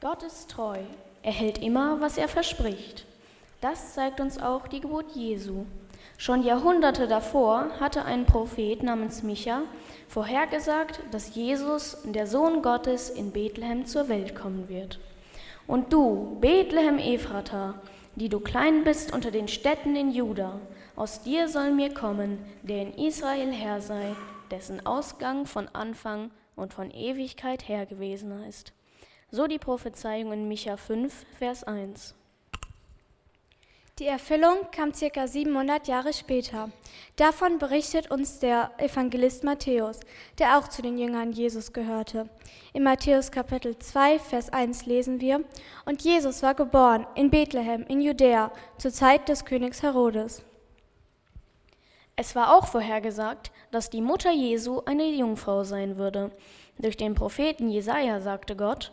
Gott 0.00 0.22
ist 0.22 0.52
treu, 0.52 0.78
er 1.24 1.32
hält 1.32 1.58
immer, 1.58 2.00
was 2.00 2.18
er 2.18 2.28
verspricht. 2.28 3.04
Das 3.60 3.94
zeigt 3.94 4.20
uns 4.20 4.40
auch 4.40 4.68
die 4.68 4.78
Geburt 4.78 5.10
Jesu. 5.16 5.64
Schon 6.16 6.44
Jahrhunderte 6.44 7.08
davor 7.08 7.70
hatte 7.80 8.04
ein 8.04 8.24
Prophet 8.24 8.84
namens 8.84 9.24
Micha 9.24 9.62
vorhergesagt, 10.06 11.00
dass 11.10 11.34
Jesus, 11.34 11.98
der 12.04 12.28
Sohn 12.28 12.62
Gottes, 12.62 13.10
in 13.10 13.32
Bethlehem 13.32 13.86
zur 13.86 14.08
Welt 14.08 14.36
kommen 14.36 14.68
wird. 14.68 15.00
Und 15.66 15.92
du, 15.92 16.36
Bethlehem 16.40 17.00
Ephrata, 17.00 17.74
die 18.14 18.28
du 18.28 18.38
klein 18.38 18.84
bist 18.84 19.12
unter 19.12 19.32
den 19.32 19.48
Städten 19.48 19.96
in 19.96 20.12
Juda, 20.12 20.60
aus 20.94 21.22
dir 21.22 21.48
soll 21.48 21.72
mir 21.72 21.92
kommen, 21.92 22.38
der 22.62 22.82
in 22.82 22.94
Israel 22.94 23.50
Herr 23.50 23.80
sei, 23.80 24.14
dessen 24.52 24.86
Ausgang 24.86 25.44
von 25.44 25.66
Anfang 25.72 26.30
und 26.54 26.72
von 26.72 26.92
Ewigkeit 26.92 27.66
her 27.66 27.84
gewesen 27.84 28.44
ist. 28.48 28.72
So 29.30 29.46
die 29.46 29.58
Prophezeiung 29.58 30.32
in 30.32 30.48
Micha 30.48 30.78
5, 30.78 31.26
Vers 31.38 31.62
1. 31.62 32.14
Die 33.98 34.06
Erfüllung 34.06 34.70
kam 34.72 34.94
circa 34.94 35.26
700 35.26 35.86
Jahre 35.86 36.14
später. 36.14 36.70
Davon 37.16 37.58
berichtet 37.58 38.10
uns 38.10 38.38
der 38.38 38.70
Evangelist 38.78 39.44
Matthäus, 39.44 40.00
der 40.38 40.56
auch 40.56 40.68
zu 40.68 40.80
den 40.80 40.96
Jüngern 40.96 41.32
Jesus 41.32 41.74
gehörte. 41.74 42.30
In 42.72 42.84
Matthäus 42.84 43.30
Kapitel 43.30 43.78
2, 43.78 44.18
Vers 44.18 44.50
1 44.50 44.86
lesen 44.86 45.20
wir, 45.20 45.44
Und 45.84 46.00
Jesus 46.04 46.42
war 46.42 46.54
geboren 46.54 47.06
in 47.14 47.28
Bethlehem 47.28 47.84
in 47.86 48.00
Judäa 48.00 48.50
zur 48.78 48.92
Zeit 48.92 49.28
des 49.28 49.44
Königs 49.44 49.82
Herodes. 49.82 50.42
Es 52.16 52.34
war 52.34 52.56
auch 52.56 52.66
vorhergesagt, 52.66 53.52
dass 53.72 53.90
die 53.90 54.00
Mutter 54.00 54.32
Jesu 54.32 54.80
eine 54.86 55.06
Jungfrau 55.10 55.64
sein 55.64 55.98
würde. 55.98 56.30
Durch 56.78 56.96
den 56.96 57.14
Propheten 57.14 57.68
Jesaja 57.68 58.20
sagte 58.22 58.56
Gott: 58.56 58.90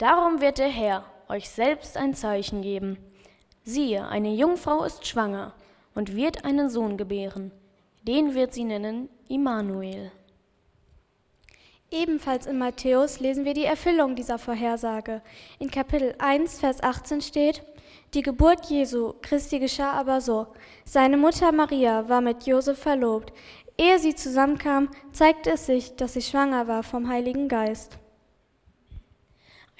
Darum 0.00 0.40
wird 0.40 0.56
der 0.56 0.70
Herr 0.70 1.04
euch 1.28 1.50
selbst 1.50 1.98
ein 1.98 2.14
Zeichen 2.14 2.62
geben. 2.62 2.96
Siehe, 3.64 4.08
eine 4.08 4.34
Jungfrau 4.34 4.82
ist 4.82 5.06
schwanger 5.06 5.52
und 5.94 6.16
wird 6.16 6.46
einen 6.46 6.70
Sohn 6.70 6.96
gebären. 6.96 7.52
Den 8.04 8.34
wird 8.34 8.54
sie 8.54 8.64
nennen 8.64 9.10
Immanuel. 9.28 10.10
Ebenfalls 11.90 12.46
in 12.46 12.56
Matthäus 12.56 13.20
lesen 13.20 13.44
wir 13.44 13.52
die 13.52 13.66
Erfüllung 13.66 14.16
dieser 14.16 14.38
Vorhersage. 14.38 15.20
In 15.58 15.70
Kapitel 15.70 16.14
1, 16.18 16.60
Vers 16.60 16.82
18 16.82 17.20
steht, 17.20 17.62
die 18.14 18.22
Geburt 18.22 18.70
Jesu 18.70 19.12
Christi 19.20 19.58
geschah 19.58 19.92
aber 19.92 20.22
so. 20.22 20.46
Seine 20.86 21.18
Mutter 21.18 21.52
Maria 21.52 22.08
war 22.08 22.22
mit 22.22 22.46
Josef 22.46 22.78
verlobt. 22.78 23.34
Ehe 23.76 23.98
sie 23.98 24.14
zusammenkamen, 24.14 24.88
zeigte 25.12 25.50
es 25.50 25.66
sich, 25.66 25.94
dass 25.96 26.14
sie 26.14 26.22
schwanger 26.22 26.68
war 26.68 26.84
vom 26.84 27.06
Heiligen 27.06 27.48
Geist. 27.48 27.99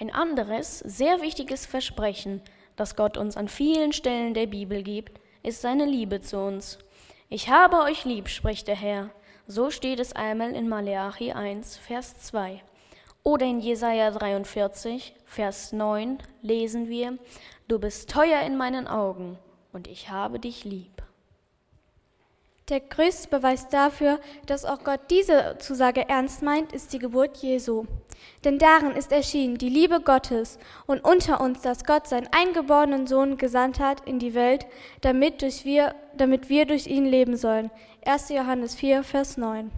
Ein 0.01 0.11
anderes, 0.11 0.79
sehr 0.79 1.21
wichtiges 1.21 1.67
Versprechen 1.67 2.41
das 2.75 2.97
Gott 2.97 3.19
uns 3.19 3.37
an 3.37 3.49
vielen 3.49 3.93
Stellen 3.93 4.33
der 4.33 4.47
Bibel 4.47 4.83
gibt, 4.83 5.21
ist 5.43 5.61
seine 5.61 5.85
Liebe 5.85 6.23
zu 6.23 6.39
uns. 6.39 6.79
Ich 7.29 7.51
habe 7.51 7.81
euch 7.81 8.07
lieb, 8.07 8.31
spricht 8.31 8.69
der 8.69 8.77
Herr. 8.77 9.11
So 9.47 9.71
steht 9.71 10.01
es 10.01 10.15
einmal 10.15 10.53
in 10.53 10.71
Maleachi 10.71 11.33
1, 11.33 11.77
Vers 11.77 12.19
2. 12.21 12.63
Oder 13.23 13.45
in 13.45 13.61
Jesaja 13.61 14.11
43, 14.11 15.15
Vers 15.27 15.73
9 15.73 16.17
lesen 16.41 16.89
wir: 16.89 17.19
Du 17.69 17.79
bist 17.79 18.09
teuer 18.09 18.41
in 18.41 18.57
meinen 18.57 18.89
Augen 18.89 19.39
und 19.75 19.87
ich 19.87 20.09
habe 20.09 20.39
dich 20.39 20.65
lieb. 20.65 21.03
Der 22.71 22.81
größte 22.81 23.29
Beweis 23.29 23.69
dafür, 23.69 24.21
dass 24.47 24.65
auch 24.65 24.83
Gott 24.83 25.01
diese 25.11 25.57
Zusage 25.59 26.09
ernst 26.09 26.41
meint, 26.41 26.73
ist 26.73 26.95
die 26.95 26.99
Geburt 26.99 27.37
Jesu. 27.39 27.85
Denn 28.45 28.59
darin 28.59 28.93
ist 28.93 29.13
erschienen 29.13 29.59
die 29.59 29.69
Liebe 29.69 30.01
Gottes 30.01 30.59
und 30.87 31.05
unter 31.05 31.41
uns, 31.41 31.61
dass 31.61 31.85
Gott 31.85 32.07
seinen 32.07 32.29
eingeborenen 32.33 33.07
Sohn 33.07 33.37
gesandt 33.37 33.81
hat 33.81 34.07
in 34.07 34.19
die 34.19 34.35
Welt, 34.35 34.67
damit, 35.01 35.43
durch 35.43 35.65
wir, 35.65 35.95
damit 36.17 36.49
wir 36.49 36.67
durch 36.67 36.87
ihn 36.87 37.05
leben 37.05 37.37
sollen. 37.37 37.71
1. 38.05 38.31
Johannes 38.31 38.75
4, 38.75 39.03
Vers 39.03 39.37
9. 39.37 39.71